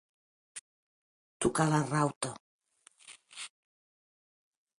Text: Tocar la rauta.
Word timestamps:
Tocar 1.45 1.67
la 1.73 1.83
rauta. 1.91 2.33